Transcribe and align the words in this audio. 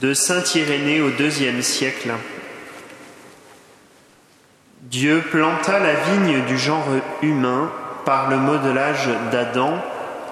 de 0.00 0.12
Saint 0.14 0.42
Irénée 0.54 1.00
au 1.00 1.10
deuxième 1.10 1.62
siècle. 1.62 2.10
Dieu 4.82 5.22
planta 5.30 5.78
la 5.78 5.94
vigne 5.94 6.44
du 6.46 6.58
genre 6.58 6.86
humain 7.22 7.70
par 8.04 8.28
le 8.28 8.36
modelage 8.36 9.08
d'Adam 9.30 9.78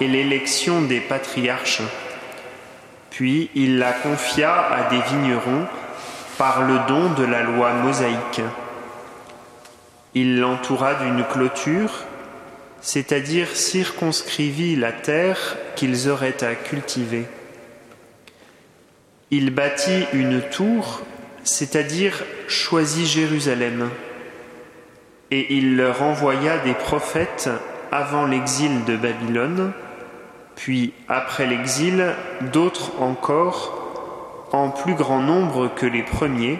et 0.00 0.08
l'élection 0.08 0.82
des 0.82 1.00
patriarches. 1.00 1.82
Puis 3.10 3.50
il 3.54 3.78
la 3.78 3.92
confia 3.92 4.54
à 4.70 4.90
des 4.90 5.00
vignerons 5.00 5.66
par 6.36 6.62
le 6.62 6.78
don 6.86 7.10
de 7.14 7.24
la 7.24 7.42
loi 7.42 7.72
mosaïque. 7.72 8.42
Il 10.14 10.38
l'entoura 10.38 10.94
d'une 10.94 11.24
clôture, 11.24 12.04
c'est-à-dire 12.80 13.48
circonscrivit 13.56 14.76
la 14.76 14.92
terre 14.92 15.56
qu'ils 15.74 16.08
auraient 16.08 16.44
à 16.44 16.54
cultiver. 16.54 17.26
Il 19.30 19.50
bâtit 19.50 20.06
une 20.14 20.40
tour, 20.40 21.02
c'est-à-dire 21.44 22.24
choisit 22.46 23.06
Jérusalem, 23.06 23.90
et 25.30 25.54
il 25.56 25.76
leur 25.76 26.02
envoya 26.02 26.58
des 26.58 26.72
prophètes 26.72 27.50
avant 27.92 28.24
l'exil 28.24 28.84
de 28.86 28.96
Babylone, 28.96 29.72
puis 30.56 30.94
après 31.08 31.46
l'exil 31.46 32.14
d'autres 32.52 32.92
encore, 33.00 34.48
en 34.52 34.70
plus 34.70 34.94
grand 34.94 35.20
nombre 35.20 35.68
que 35.74 35.84
les 35.84 36.02
premiers, 36.02 36.58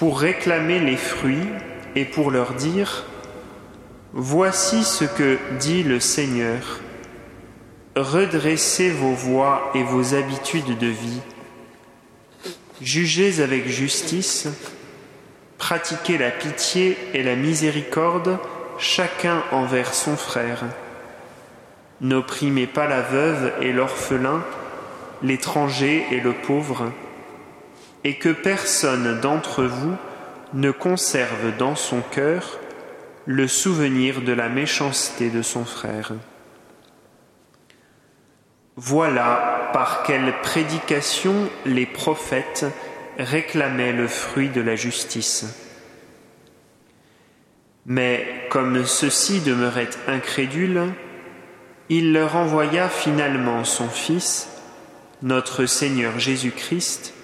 pour 0.00 0.18
réclamer 0.18 0.80
les 0.80 0.96
fruits 0.96 1.48
et 1.94 2.04
pour 2.04 2.32
leur 2.32 2.54
dire, 2.54 3.04
Voici 4.12 4.82
ce 4.82 5.04
que 5.04 5.38
dit 5.60 5.84
le 5.84 6.00
Seigneur, 6.00 6.80
redressez 7.94 8.90
vos 8.90 9.12
voies 9.12 9.70
et 9.76 9.84
vos 9.84 10.16
habitudes 10.16 10.76
de 10.78 10.88
vie 10.88 11.20
Jugez 12.80 13.42
avec 13.42 13.68
justice, 13.68 14.48
pratiquez 15.58 16.16
la 16.16 16.30
pitié 16.30 16.96
et 17.12 17.22
la 17.22 17.36
miséricorde 17.36 18.38
chacun 18.78 19.42
envers 19.52 19.92
son 19.92 20.16
frère. 20.16 20.64
N'opprimez 22.00 22.66
pas 22.66 22.86
la 22.86 23.02
veuve 23.02 23.52
et 23.60 23.74
l'orphelin, 23.74 24.42
l'étranger 25.22 26.06
et 26.10 26.20
le 26.20 26.32
pauvre, 26.32 26.90
et 28.04 28.16
que 28.16 28.30
personne 28.30 29.20
d'entre 29.20 29.64
vous 29.64 29.96
ne 30.54 30.70
conserve 30.70 31.54
dans 31.58 31.76
son 31.76 32.00
cœur 32.00 32.58
le 33.26 33.46
souvenir 33.46 34.22
de 34.22 34.32
la 34.32 34.48
méchanceté 34.48 35.28
de 35.28 35.42
son 35.42 35.66
frère. 35.66 36.12
Voilà 38.76 39.59
par 39.72 40.02
quelle 40.02 40.34
prédication 40.42 41.48
les 41.64 41.86
prophètes 41.86 42.66
réclamaient 43.18 43.92
le 43.92 44.08
fruit 44.08 44.48
de 44.48 44.60
la 44.60 44.76
justice. 44.76 45.46
Mais 47.86 48.26
comme 48.50 48.84
ceux-ci 48.84 49.40
demeuraient 49.40 49.90
incrédules, 50.06 50.92
il 51.88 52.12
leur 52.12 52.36
envoya 52.36 52.88
finalement 52.88 53.64
son 53.64 53.88
Fils, 53.88 54.48
notre 55.22 55.66
Seigneur 55.66 56.18
Jésus-Christ, 56.18 57.14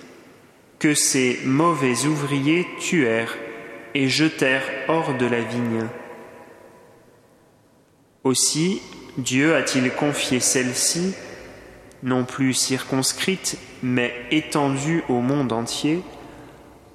que 0.78 0.94
ces 0.94 1.40
mauvais 1.44 2.04
ouvriers 2.04 2.66
tuèrent 2.80 3.36
et 3.94 4.08
jetèrent 4.08 4.68
hors 4.88 5.14
de 5.14 5.26
la 5.26 5.40
vigne. 5.40 5.86
Aussi 8.24 8.82
Dieu 9.16 9.54
a-t-il 9.54 9.90
confié 9.92 10.40
celle-ci 10.40 11.14
non 12.02 12.24
plus 12.24 12.54
circonscrite, 12.54 13.58
mais 13.82 14.14
étendue 14.30 15.02
au 15.08 15.20
monde 15.20 15.52
entier, 15.52 16.02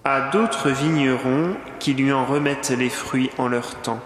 à 0.04 0.30
d'autres 0.30 0.70
vignerons 0.70 1.56
qui 1.80 1.94
lui 1.94 2.12
en 2.12 2.26
remettent 2.26 2.72
les 2.72 2.90
fruits 2.90 3.30
en 3.38 3.48
leur 3.48 3.76
temps. 3.82 4.00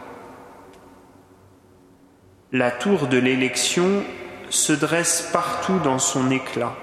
La 2.52 2.72
tour 2.72 3.08
de 3.08 3.18
l'élection 3.18 4.04
se 4.50 4.74
dresse 4.74 5.30
partout 5.34 5.80
dans 5.80 6.00
son 6.00 6.32
éclat, 6.32 6.76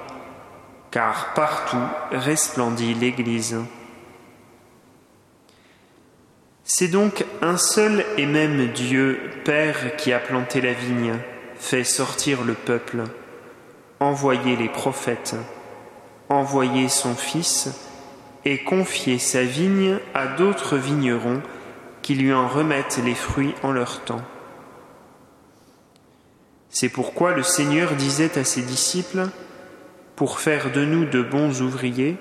car 0.90 1.34
partout 1.34 1.76
resplendit 2.10 2.94
l'Église. 2.94 3.56
C'est 6.64 6.88
donc 6.88 7.24
un 7.42 7.56
seul 7.56 8.04
et 8.16 8.26
même 8.26 8.68
Dieu, 8.68 9.20
Père, 9.44 9.96
qui 9.96 10.12
a 10.12 10.18
planté 10.18 10.60
la 10.60 10.72
vigne, 10.72 11.14
fait 11.56 11.84
sortir 11.84 12.44
le 12.44 12.54
peuple 12.54 13.04
envoyer 14.02 14.56
les 14.56 14.68
prophètes, 14.68 15.36
envoyer 16.28 16.88
son 16.88 17.14
Fils 17.14 17.68
et 18.44 18.64
confier 18.64 19.18
sa 19.18 19.44
vigne 19.44 19.98
à 20.14 20.26
d'autres 20.26 20.76
vignerons 20.76 21.40
qui 22.02 22.14
lui 22.14 22.32
en 22.32 22.48
remettent 22.48 23.00
les 23.04 23.14
fruits 23.14 23.54
en 23.62 23.70
leur 23.70 24.00
temps. 24.00 24.22
C'est 26.68 26.88
pourquoi 26.88 27.32
le 27.32 27.42
Seigneur 27.42 27.92
disait 27.94 28.38
à 28.38 28.44
ses 28.44 28.62
disciples, 28.62 29.28
pour 30.16 30.40
faire 30.40 30.72
de 30.72 30.84
nous 30.84 31.04
de 31.04 31.22
bons 31.22 31.62
ouvriers, 31.62 32.16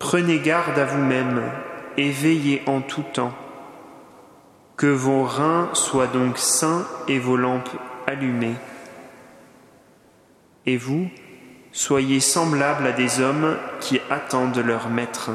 Prenez 0.00 0.38
garde 0.38 0.78
à 0.78 0.86
vous-même 0.86 1.42
et 1.98 2.10
veillez 2.10 2.62
en 2.66 2.80
tout 2.80 3.04
temps, 3.12 3.34
que 4.78 4.86
vos 4.86 5.24
reins 5.24 5.68
soient 5.74 6.06
donc 6.06 6.38
sains 6.38 6.86
et 7.06 7.18
vos 7.18 7.36
lampes 7.36 7.76
allumées. 8.06 8.54
Et 10.66 10.76
vous, 10.76 11.08
soyez 11.72 12.20
semblables 12.20 12.86
à 12.86 12.92
des 12.92 13.20
hommes 13.20 13.56
qui 13.80 14.00
attendent 14.10 14.58
leur 14.58 14.88
maître. 14.88 15.30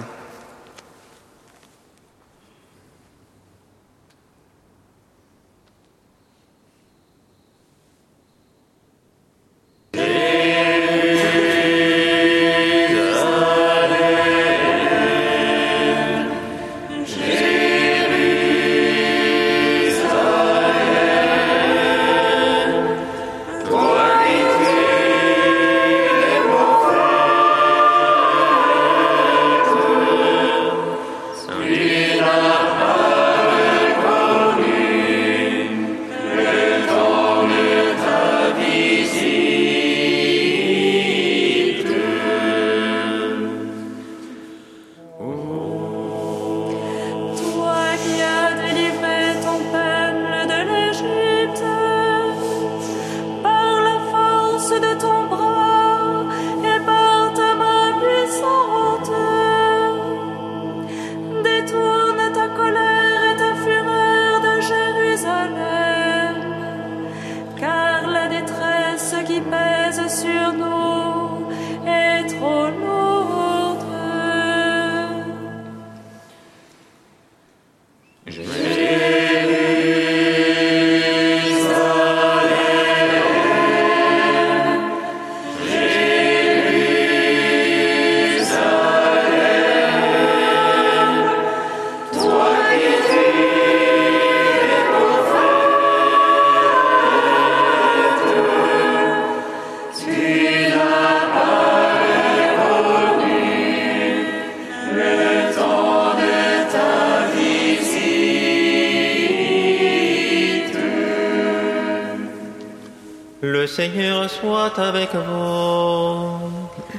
Seigneur 113.85 114.27
soit 114.27 114.79
avec 114.79 115.09
vous. 115.13 116.39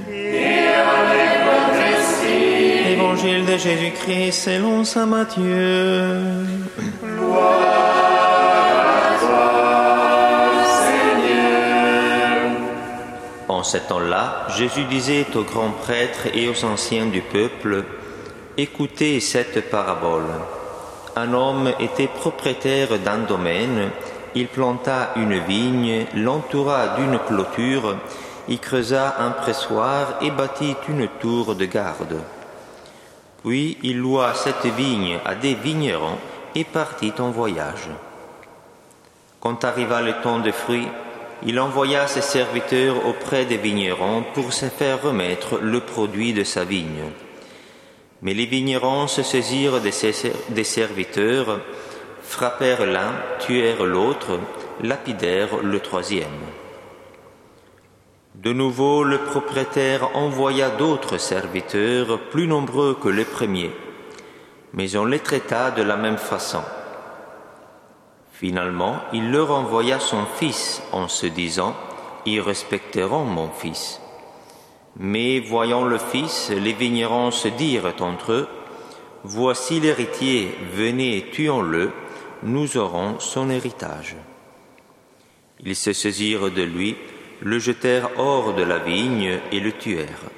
Et 0.09 0.69
avec 0.93 1.33
Évangile 2.93 3.45
de 3.45 3.57
Jésus-Christ 3.57 4.31
selon 4.31 4.85
saint 4.85 5.07
Matthieu. 5.07 6.21
En 13.49 13.63
ce 13.65 13.79
temps-là, 13.79 14.47
Jésus 14.57 14.85
disait 14.85 15.27
aux 15.35 15.43
grands 15.43 15.75
prêtres 15.83 16.29
et 16.35 16.49
aux 16.49 16.65
anciens 16.65 17.07
du 17.07 17.21
peuple, 17.21 17.83
Écoutez 18.57 19.19
cette 19.19 19.71
parabole. 19.71 20.31
Un 21.17 21.33
homme 21.35 21.73
était 21.81 22.07
propriétaire 22.07 22.97
d'un 23.05 23.19
domaine, 23.19 23.91
il 24.37 24.49
planta 24.49 25.13
une 25.17 25.39
vigne, 25.39 26.05
l'entoura 26.15 26.89
d'une 26.99 27.19
clôture, 27.19 27.97
y 28.49 28.59
creusa 28.59 29.17
un 29.19 29.31
pressoir 29.31 30.19
et 30.21 30.31
bâtit 30.31 30.77
une 30.91 31.09
tour 31.21 31.55
de 31.55 31.65
garde. 31.65 32.21
Puis 33.43 33.79
il 33.83 33.97
loua 33.97 34.35
cette 34.35 34.67
vigne 34.67 35.19
à 35.25 35.35
des 35.35 35.55
vignerons 35.55 36.19
et 36.55 36.65
partit 36.65 37.15
en 37.19 37.31
voyage. 37.31 37.89
Quand 39.41 39.65
arriva 39.65 40.03
le 40.03 40.13
temps 40.23 40.41
de 40.41 40.53
fruits, 40.53 40.89
il 41.47 41.59
envoya 41.59 42.07
ses 42.07 42.21
serviteurs 42.21 43.07
auprès 43.07 43.47
des 43.47 43.57
vignerons 43.57 44.23
pour 44.35 44.53
se 44.53 44.67
faire 44.67 45.03
remettre 45.03 45.59
le 45.63 45.81
produit 45.81 46.35
de 46.35 46.45
sa 46.45 46.65
vigne. 46.65 47.05
Mais 48.21 48.35
les 48.35 48.47
vignerons 48.47 49.07
se 49.07 49.23
saisirent 49.23 49.81
des 49.81 50.65
serviteurs, 50.65 51.61
frappèrent 52.27 52.87
l'un, 52.87 53.13
tuèrent 53.39 53.85
l'autre, 53.85 54.39
lapidèrent 54.83 55.63
le 55.63 55.81
troisième. 55.81 56.27
De 58.35 58.53
nouveau, 58.53 59.05
le 59.05 59.19
propriétaire 59.19 60.15
envoya 60.15 60.71
d'autres 60.71 61.19
serviteurs, 61.19 62.21
plus 62.31 62.47
nombreux 62.47 62.95
que 63.01 63.09
les 63.09 63.25
premiers, 63.25 63.71
mais 64.75 64.97
on 64.97 65.07
les 65.07 65.21
traita 65.21 65.71
de 65.71 65.83
la 65.83 65.97
même 65.97 66.19
façon. 66.19 66.63
Finalement, 68.33 68.97
il 69.15 69.31
leur 69.31 69.53
envoya 69.53 69.99
son 69.99 70.27
fils 70.27 70.83
en 70.93 71.09
se 71.09 71.27
disant, 71.27 71.75
Ils 72.27 72.41
respecteront 72.41 73.25
mon 73.25 73.49
fils. 73.49 74.01
Mais 74.99 75.41
voyant 75.41 75.85
le 75.85 75.99
fils, 75.99 76.51
les 76.51 76.73
vignerons 76.73 77.31
se 77.31 77.49
dirent 77.49 77.95
entre 78.01 78.33
eux, 78.33 78.49
Voici 79.25 79.81
l'héritier, 79.81 80.55
venez, 80.75 81.31
tuons-le, 81.33 81.93
nous 82.43 82.77
aurons 82.77 83.19
son 83.19 83.51
héritage. 83.51 84.17
Ils 85.65 85.77
se 85.77 85.93
saisirent 85.93 86.51
de 86.51 86.63
lui, 86.63 86.97
le 87.41 87.59
jetèrent 87.59 88.11
hors 88.19 88.55
de 88.55 88.63
la 88.63 88.79
vigne 88.79 89.41
et 89.53 89.61
le 89.61 89.73
tuèrent. 89.73 90.31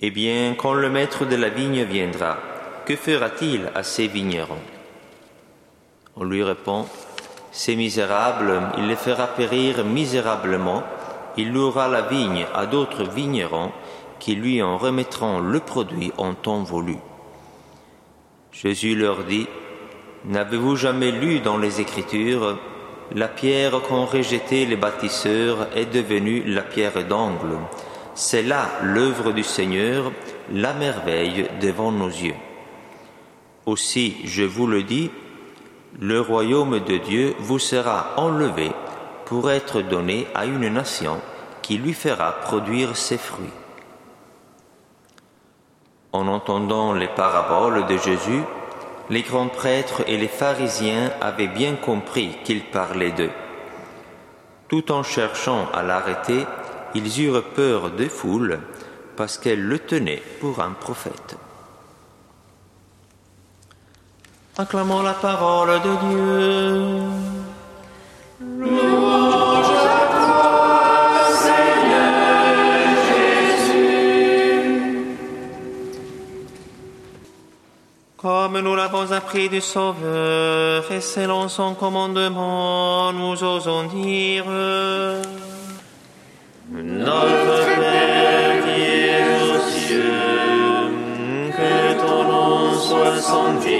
Eh 0.00 0.10
bien, 0.10 0.54
quand 0.56 0.72
le 0.72 0.88
maître 0.88 1.26
de 1.26 1.36
la 1.36 1.50
vigne 1.50 1.84
viendra, 1.84 2.38
que 2.86 2.96
fera-t-il 2.96 3.70
à 3.74 3.82
ces 3.82 4.06
vignerons? 4.06 4.64
On 6.16 6.24
lui 6.24 6.42
répond, 6.42 6.86
Ces 7.52 7.74
misérables, 7.76 8.62
il 8.78 8.86
les 8.86 8.96
fera 8.96 9.26
périr 9.26 9.84
misérablement, 9.84 10.84
il 11.36 11.52
louera 11.52 11.88
la 11.88 12.02
vigne 12.02 12.46
à 12.54 12.66
d'autres 12.66 13.04
vignerons 13.04 13.72
qui 14.20 14.36
lui 14.36 14.62
en 14.62 14.78
remettront 14.78 15.40
le 15.40 15.60
produit 15.60 16.12
en 16.16 16.34
temps 16.34 16.62
voulu. 16.62 16.96
Jésus 18.52 18.94
leur 18.94 19.24
dit, 19.24 19.48
N'avez-vous 20.24 20.76
jamais 20.76 21.12
lu 21.12 21.40
dans 21.40 21.56
les 21.56 21.80
Écritures, 21.80 22.58
la 23.14 23.26
pierre 23.26 23.80
qu'ont 23.82 24.04
rejetée 24.04 24.66
les 24.66 24.76
bâtisseurs 24.76 25.68
est 25.74 25.86
devenue 25.86 26.44
la 26.44 26.62
pierre 26.62 27.06
d'angle. 27.06 27.58
C'est 28.14 28.42
là 28.42 28.68
l'œuvre 28.82 29.32
du 29.32 29.42
Seigneur, 29.42 30.12
la 30.52 30.74
merveille 30.74 31.48
devant 31.62 31.90
nos 31.90 32.08
yeux. 32.08 32.34
Aussi, 33.64 34.16
je 34.24 34.42
vous 34.42 34.66
le 34.66 34.82
dis, 34.82 35.10
le 35.98 36.20
royaume 36.20 36.80
de 36.80 36.98
Dieu 36.98 37.34
vous 37.38 37.58
sera 37.58 38.14
enlevé 38.16 38.72
pour 39.24 39.50
être 39.50 39.80
donné 39.80 40.26
à 40.34 40.44
une 40.44 40.68
nation 40.68 41.20
qui 41.62 41.78
lui 41.78 41.94
fera 41.94 42.32
produire 42.40 42.96
ses 42.96 43.18
fruits. 43.18 43.46
En 46.12 46.26
entendant 46.28 46.92
les 46.92 47.08
paraboles 47.08 47.86
de 47.86 47.96
Jésus, 47.96 48.42
les 49.10 49.22
grands 49.22 49.48
prêtres 49.48 50.02
et 50.06 50.16
les 50.16 50.28
pharisiens 50.28 51.10
avaient 51.20 51.48
bien 51.48 51.74
compris 51.74 52.38
qu'il 52.44 52.64
parlait 52.64 53.10
d'eux. 53.10 53.32
Tout 54.68 54.92
en 54.92 55.02
cherchant 55.02 55.68
à 55.74 55.82
l'arrêter, 55.82 56.46
ils 56.94 57.24
eurent 57.24 57.44
peur 57.44 57.90
de 57.90 58.06
foule 58.06 58.60
parce 59.16 59.36
qu'elle 59.36 59.62
le 59.62 59.80
tenait 59.80 60.22
pour 60.40 60.60
un 60.60 60.70
prophète. 60.70 61.36
Acclamons 64.56 65.02
la 65.02 65.14
parole 65.14 65.80
de 65.82 65.96
Dieu. 66.06 67.00
Comme 78.20 78.60
nous 78.60 78.76
l'avons 78.76 79.10
appris 79.12 79.48
du 79.48 79.62
Sauveur 79.62 80.84
et 80.92 81.00
selon 81.00 81.48
son 81.48 81.72
commandement, 81.72 83.14
nous 83.14 83.42
osons 83.42 83.84
dire 83.84 84.44
Notre 86.70 87.64
Père 87.80 88.62
qui 88.62 88.82
es 88.82 89.24
aux 89.40 89.60
cieux, 89.70 90.92
que 91.56 91.98
ton 91.98 92.24
nom 92.24 92.74
soit 92.74 93.16
sanctifié. 93.22 93.79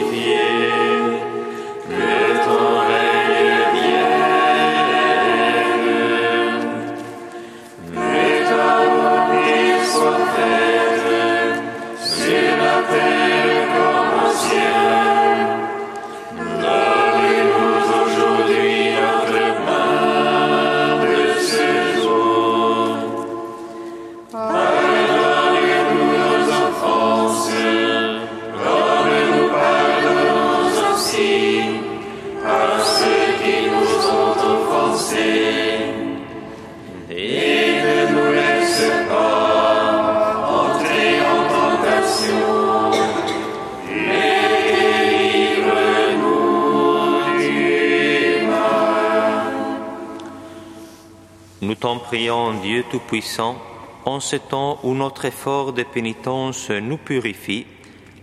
Prions 52.10 52.54
Dieu 52.54 52.84
Tout-Puissant, 52.90 53.56
en 54.04 54.18
ce 54.18 54.34
temps 54.34 54.80
où 54.82 54.94
notre 54.94 55.26
effort 55.26 55.72
de 55.72 55.84
pénitence 55.84 56.70
nous 56.70 56.96
purifie, 56.96 57.68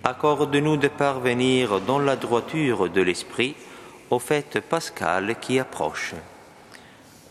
accorde-nous 0.04 0.76
de 0.76 0.90
parvenir 0.90 1.80
dans 1.80 1.98
la 1.98 2.18
droiture 2.18 2.90
de 2.90 3.00
l'Esprit 3.00 3.56
aux 4.10 4.20
fêtes 4.20 4.60
pascales 4.60 5.38
qui 5.40 5.58
approchent. 5.58 6.16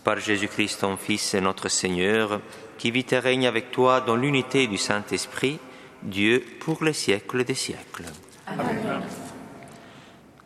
Par 0.02 0.18
Jésus-Christ, 0.18 0.80
ton 0.80 0.96
Fils 0.96 1.34
notre 1.34 1.68
Seigneur, 1.68 2.40
qui 2.78 2.90
vit 2.90 3.04
et 3.10 3.18
règne 3.18 3.46
avec 3.46 3.70
toi 3.70 4.00
dans 4.00 4.16
l'unité 4.16 4.66
du 4.66 4.78
Saint-Esprit, 4.78 5.58
Dieu 6.02 6.42
pour 6.60 6.82
les 6.82 6.94
siècles 6.94 7.44
des 7.44 7.52
siècles. 7.52 8.06
Amen. 8.46 9.02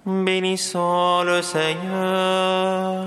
Bénissons 0.04 1.22
le 1.22 1.40
Seigneur. 1.40 3.06